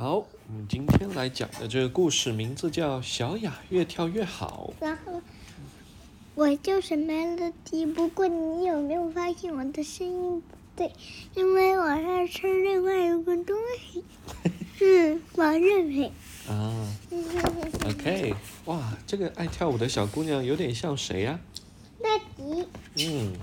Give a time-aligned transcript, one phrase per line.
[0.00, 4.72] 好，我们今天来讲的这个故事名字叫《小雅越跳越好》。
[4.82, 5.20] 然后
[6.34, 10.90] 我就是没了题，不过你有没有发现我的声音不对？
[11.34, 14.02] 因为我在吃另外一个东西，
[14.78, 16.10] 是保健品。
[16.48, 16.88] 啊
[17.84, 21.38] ，OK，哇，这个爱跳舞的小姑娘有点像谁呀、
[21.98, 22.66] 乐迪，
[23.06, 23.34] 嗯，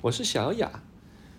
[0.00, 0.82] 我是小雅。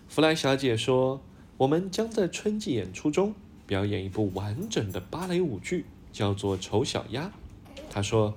[0.07, 1.19] 弗莱小姐说，
[1.57, 3.33] 我们将在春季演出中
[3.71, 7.31] 表演一部完整的芭蕾舞剧，叫做《丑小鸭》。
[7.89, 8.35] 她说，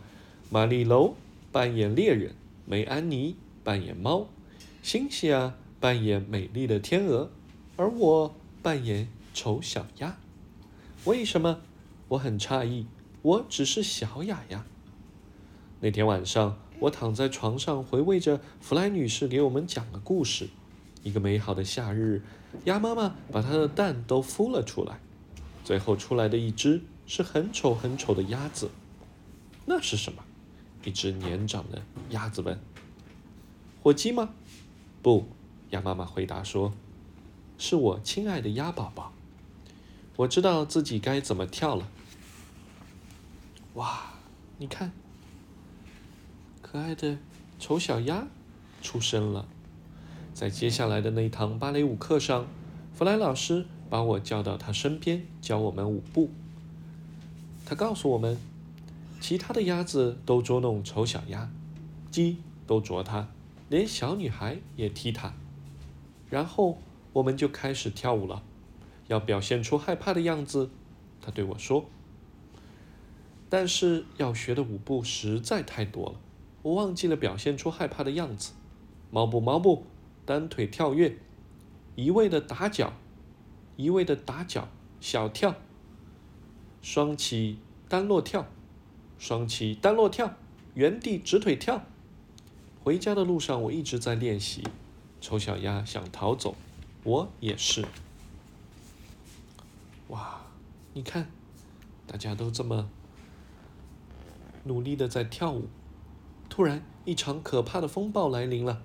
[0.48, 1.16] 玛丽楼
[1.50, 4.28] 扮演猎人，梅安妮扮演猫，
[4.80, 7.32] 辛西娅扮演美丽的天鹅，
[7.74, 8.32] 而我
[8.62, 10.16] 扮演丑小鸭。
[11.04, 11.58] 为什么？
[12.10, 12.86] 我很诧异，
[13.22, 14.64] 我只是小雅呀。
[15.80, 20.48] 那天晚上，我躺在床上回味着弗莱女士给我们讲的故事。
[21.02, 22.22] 一个美好的夏日，
[22.66, 25.00] 鸭妈妈把它的蛋都孵了出来，
[25.64, 28.70] 最后出来的一只是很丑很丑的鸭子。
[29.66, 30.22] 那是什么？
[30.84, 32.60] 一只年长的鸭子问。
[33.82, 34.28] 火鸡吗？
[35.02, 35.26] 不，
[35.70, 36.72] 鸭妈妈回答说，
[37.56, 39.12] 是我亲爱的鸭宝宝。
[40.16, 41.88] 我知道自己该怎么跳了。
[43.74, 44.12] 哇，
[44.58, 44.92] 你看，
[46.62, 47.18] 可爱的
[47.58, 48.26] 丑小鸭
[48.82, 49.48] 出生了。
[50.32, 52.46] 在接下来的那一堂芭蕾舞课上，
[52.94, 56.30] 弗莱老师把我叫到他身边，教我们舞步。
[57.66, 58.38] 他告诉我们，
[59.20, 61.50] 其他的鸭子都捉弄丑小鸭，
[62.12, 63.28] 鸡都啄它，
[63.68, 65.34] 连小女孩也踢它。
[66.30, 66.78] 然后
[67.12, 68.44] 我们就开始跳舞了，
[69.08, 70.70] 要表现出害怕的样子。
[71.20, 71.86] 他对我说。
[73.48, 76.20] 但是要学的舞步实在太多了，
[76.62, 78.52] 我忘记了表现出害怕的样子。
[79.10, 79.84] 猫步，猫步。
[80.24, 81.18] 单腿跳跃，
[81.96, 82.92] 一味的打脚，
[83.76, 84.68] 一味的打脚，
[85.00, 85.54] 小跳，
[86.82, 88.46] 双起单落跳，
[89.18, 90.34] 双起单落跳，
[90.74, 91.82] 原地直腿跳。
[92.82, 94.62] 回家的路上，我一直在练习。
[95.20, 96.54] 丑小鸭想逃走，
[97.02, 97.86] 我也是。
[100.08, 100.42] 哇，
[100.92, 101.30] 你看，
[102.06, 102.90] 大家都这么
[104.64, 105.68] 努力的在跳舞。
[106.50, 108.82] 突然，一场可怕的风暴来临了。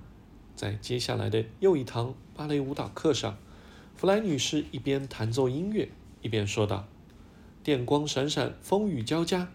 [0.59, 3.38] 在接下来的又一堂芭蕾舞蹈课上，
[3.96, 5.88] 弗莱女士一边弹奏音乐，
[6.22, 6.86] 一边说道
[7.64, 9.53] ：“电光闪闪，风雨交加，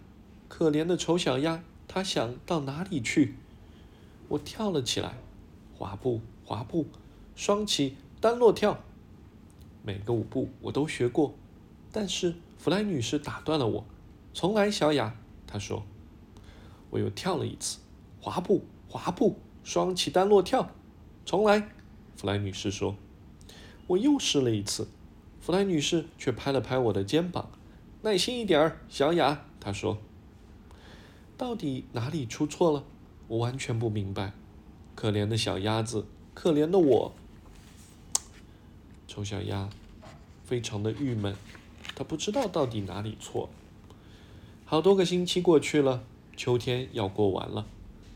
[0.48, 3.34] 可怜的丑小鸭，它想到哪里去？”
[4.28, 5.18] 我跳了起来，
[5.76, 6.86] 滑步，滑步，
[7.36, 8.80] 双起单落跳。
[9.82, 11.34] 每个舞步我都学过，
[11.92, 13.84] 但是弗莱女士打断了我
[14.32, 15.14] ：“重来，小雅。”
[15.46, 15.84] 她说。
[16.88, 17.80] 我又跳了一次，
[18.22, 20.70] 滑步，滑步，双起单落跳。
[21.24, 21.68] 重来，
[22.16, 22.96] 弗莱女士说。
[23.86, 24.88] 我又试了一次，
[25.40, 27.50] 弗莱女士却拍了拍我的肩膀
[28.02, 29.98] ：“耐心一点儿，小雅。”她说。
[31.36, 32.84] 到底哪里出错了？
[33.28, 34.32] 我完全不明白。
[34.94, 37.12] 可怜的小鸭子，可怜的我。
[39.08, 39.68] 丑小鸭
[40.44, 41.34] 非常的郁闷，
[41.94, 43.48] 他不知道到底哪里错。
[44.64, 46.04] 好多个星期过去了，
[46.36, 47.66] 秋天要过完了，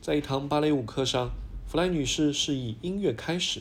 [0.01, 1.31] 在一堂芭蕾舞课上。
[1.71, 3.61] 弗莱女士示意音乐开始，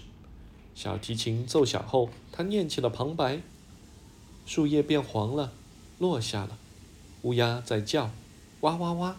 [0.73, 3.41] 小提琴奏响后，她念起了旁白。
[4.45, 5.51] 树叶变黄了，
[5.99, 6.57] 落下了。
[7.23, 8.11] 乌鸦在叫，
[8.61, 9.17] 哇哇哇。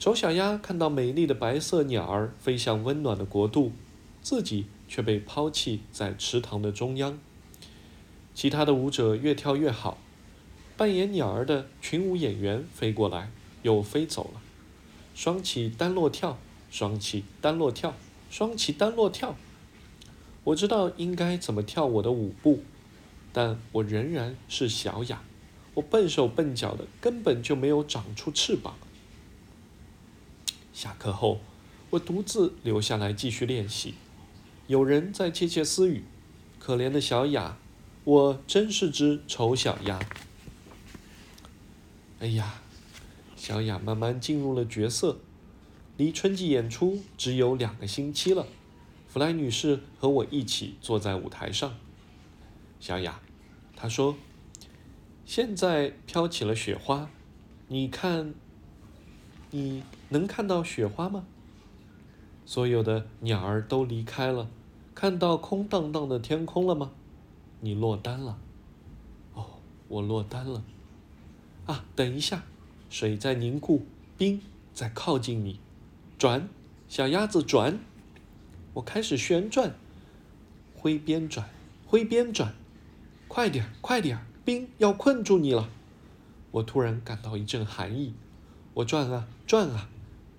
[0.00, 3.72] 丑小鸭看到美丽的白色鸟儿飞向温暖的国度，
[4.22, 7.18] 自己却被抛弃在池塘的中央。
[8.34, 9.98] 其他的舞者越跳越好，
[10.78, 13.30] 扮演鸟儿的群舞演员飞过来，
[13.60, 14.40] 又飞走了。
[15.14, 16.38] 双起单落跳。
[16.74, 17.94] 双起单落跳，
[18.32, 19.36] 双起单落跳。
[20.42, 22.64] 我知道应该怎么跳我的舞步，
[23.32, 25.22] 但我仍然是小雅。
[25.74, 28.74] 我笨手笨脚的，根本就没有长出翅膀。
[30.72, 31.38] 下课后，
[31.90, 33.94] 我独自留下来继续练习。
[34.66, 36.02] 有人在窃窃私语
[36.58, 37.56] ：“可怜的小雅，
[38.02, 40.00] 我真是只丑小鸭。”
[42.18, 42.60] 哎呀，
[43.36, 45.18] 小雅慢慢进入了角色。
[45.96, 48.46] 离春季演出只有两个星期了，
[49.06, 51.76] 弗莱女士和我一起坐在舞台上。
[52.80, 53.20] 小雅，
[53.76, 54.16] 她说
[55.24, 57.08] ：“现在飘起了雪花，
[57.68, 58.34] 你看，
[59.52, 61.24] 你能看到雪花吗？
[62.44, 64.50] 所有的鸟儿都离开了，
[64.96, 66.90] 看到空荡荡的天空了吗？
[67.60, 68.38] 你落单了。
[69.34, 69.46] 哦，
[69.86, 70.64] 我落单了。
[71.66, 72.42] 啊，等一下，
[72.90, 73.86] 水在凝固，
[74.18, 74.42] 冰
[74.74, 75.60] 在靠近你。”
[76.24, 76.48] 转，
[76.88, 77.78] 小鸭子转，
[78.72, 79.74] 我开始旋转，
[80.74, 81.50] 挥边转，
[81.86, 82.54] 挥边转，
[83.28, 85.68] 快点，快点，冰要困住你了！
[86.50, 88.14] 我突然感到一阵寒意，
[88.72, 89.90] 我转啊转啊，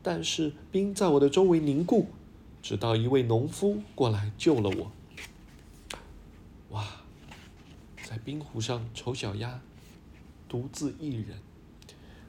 [0.01, 2.07] 但是冰在我的周围凝固，
[2.63, 4.91] 直到一位农夫过来救了我。
[6.69, 6.83] 哇，
[8.03, 9.61] 在冰湖上，丑小鸭
[10.49, 11.37] 独自一人。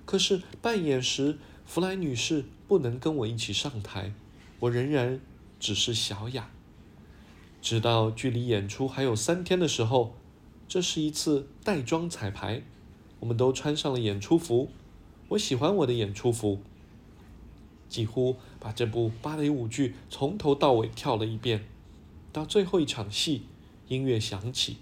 [0.05, 4.12] 可是扮演时，弗莱女士不能跟我一起上台，
[4.60, 5.20] 我仍然
[5.58, 6.48] 只是小雅。
[7.60, 10.14] 直到距离演出还有三天的时候，
[10.68, 12.62] 这是一次带妆彩排，
[13.18, 14.70] 我们都穿上了演出服。
[15.30, 16.60] 我喜欢我的演出服，
[17.88, 21.66] 几乎把这部芭蕾舞剧从头到尾跳了一遍。
[22.32, 23.42] 到最后一场戏，
[23.88, 24.76] 音乐响起，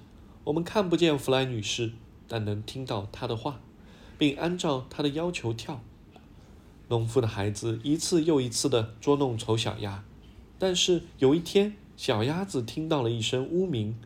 [0.44, 1.92] 我们看不见弗莱女士，
[2.28, 3.60] 但能听到她的话，
[4.19, 5.80] 并按照她的要求跳。
[6.88, 10.04] 农夫的孩子一次又一次地捉弄丑小鸭，
[10.58, 11.75] 但是有一天。
[11.96, 13.96] 小鸭子听到了一声乌鸣，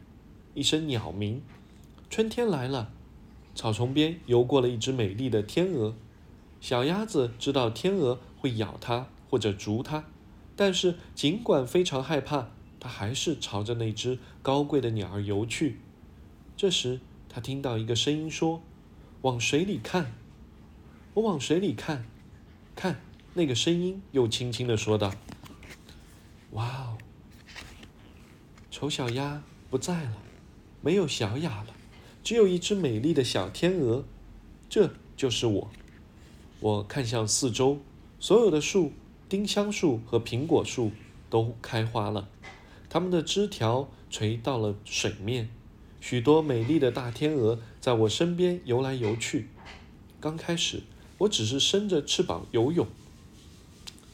[0.53, 1.41] 一声鸟鸣。
[2.11, 2.91] 春天来了，
[3.55, 5.95] 草丛边游过了一只美丽的天鹅。
[6.61, 10.05] 小鸭子知道天鹅会咬它或者啄它，
[10.55, 15.79] 但是尽管非常害怕，它还是朝着那只高贵的鸟儿游去。
[16.55, 17.01] 这时，
[17.31, 18.61] 它听到一个声音说
[19.23, 20.13] ：“往水里看。”
[21.15, 22.05] 我往水里看，
[22.79, 23.01] 看
[23.35, 25.13] 那个声音又轻轻的说道
[26.55, 26.99] ：“哇哦！”
[28.71, 30.19] 丑小鸭不在了，
[30.81, 31.75] 没有小雅了，
[32.23, 34.05] 只有一只美丽的小天鹅。
[34.71, 35.71] 这就是我。
[36.61, 37.81] 我看向四周，
[38.21, 38.93] 所有的树，
[39.29, 40.93] 丁香树和苹果树
[41.29, 42.29] 都开花了，
[42.89, 45.49] 它们的枝条垂到了水面。
[46.01, 49.49] 许多美丽的大天鹅在我身边游来游去。
[50.21, 50.85] 刚开始，
[51.19, 52.87] 我只是伸着翅膀游泳。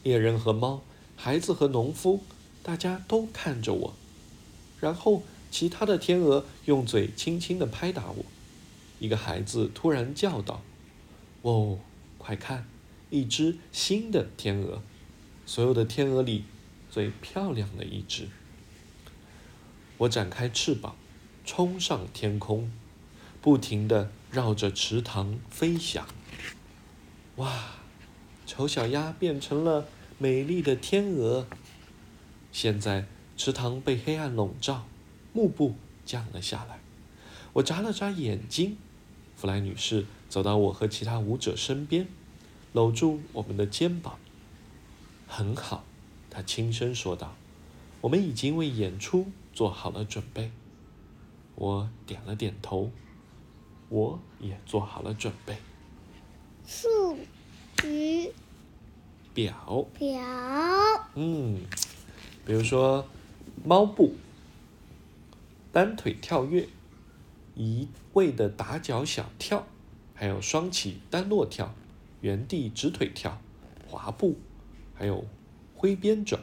[0.03, 0.83] 猎人和猫，
[1.17, 2.23] 孩子和农夫，
[2.62, 3.95] 大家都看着我。
[4.81, 8.25] 然后，其他的天鹅用嘴轻轻地拍打我。
[8.99, 10.62] 一个孩子突然叫道
[11.43, 11.79] ：“哦，
[12.19, 12.67] 快看，
[13.11, 14.83] 一只新的天鹅！
[15.47, 16.45] 所有的天鹅里
[16.91, 18.29] 最漂亮的一只。”
[19.99, 20.97] 我展开翅膀，
[21.45, 22.71] 冲上天空，
[23.41, 26.06] 不停地绕着池塘飞翔。
[27.36, 27.52] 哇，
[28.46, 29.86] 丑小鸭变成了
[30.19, 31.46] 美丽的天鹅。
[32.52, 33.06] 现在。
[33.36, 34.86] 池塘被黑暗笼罩，
[35.32, 35.75] 幕布
[36.06, 36.78] 降了下来。
[37.54, 38.76] 我眨了眨眼睛，
[39.34, 42.06] 弗莱女士走到我和其他舞者身边，
[42.72, 44.20] 搂住我们的肩膀。
[45.26, 45.82] 很好，
[46.31, 47.34] 她轻声说道
[48.02, 50.52] ：“我们已经为演出做好了准备。”
[51.56, 52.92] 我点了点头，
[53.88, 55.56] 我也做好了准备。
[56.66, 57.19] 数
[57.84, 58.31] 鱼
[59.32, 60.20] 表表，
[61.14, 61.61] 嗯，
[62.46, 63.06] 比如说。
[63.66, 64.14] 猫步、
[65.72, 66.69] 单腿跳跃、
[67.55, 69.66] 一味的打脚小跳，
[70.12, 71.72] 还有双起单落跳、
[72.20, 73.40] 原地直腿跳、
[73.88, 74.37] 滑步，
[74.94, 75.25] 还有
[75.75, 76.43] 挥鞭转，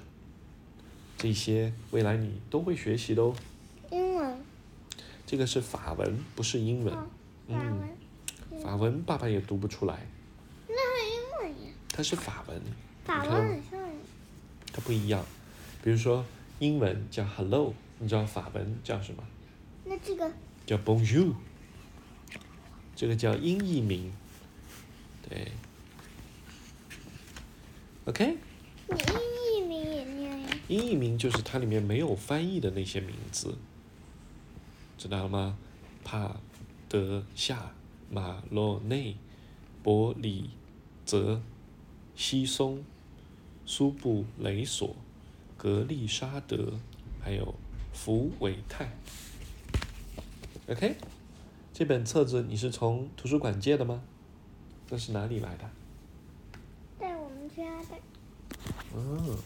[1.15, 3.35] 这些未来你都会学习的哦。
[3.91, 4.39] 英文。
[5.27, 6.91] 这个是法文，不是英文。
[6.91, 7.05] 法
[7.49, 7.89] 文。
[8.63, 10.07] 法文爸爸也读不出来。
[10.67, 11.73] 那是英文呀。
[11.89, 12.61] 它是法文。
[13.03, 13.79] 法文很像。
[14.73, 15.23] 它不一样，
[15.83, 16.25] 比如说。
[16.59, 19.23] 英文叫 Hello，你知道法文叫什么？
[19.83, 20.31] 那这个
[20.63, 21.33] 叫 Bonjour，
[22.95, 24.13] 这个叫音译名，
[25.27, 25.51] 对
[28.05, 28.37] ，OK。
[28.89, 30.49] 你音译名也念呀？
[30.67, 33.57] 音译名就是它里面没有翻译的那些名字，
[34.99, 35.57] 知道了吗？
[36.03, 36.35] 帕
[36.87, 37.71] 德夏
[38.11, 39.15] 马洛内
[39.81, 40.49] 伯里
[41.05, 41.41] 泽
[42.13, 42.83] 西松
[43.65, 44.93] 苏布雷索。
[45.57, 46.73] 格利沙德，
[47.21, 47.55] 还有
[47.93, 48.89] 福伟泰。
[50.67, 50.97] OK，
[51.71, 54.01] 这本册子你是从图书馆借的吗？
[54.87, 55.69] 这是哪里来的？
[56.99, 57.99] 在我们家的。
[58.95, 59.37] 嗯。